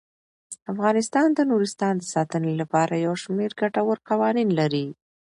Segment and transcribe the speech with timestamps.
[0.71, 4.87] افغانستان د نورستان د ساتنې لپاره یو شمیر ګټور قوانین لري.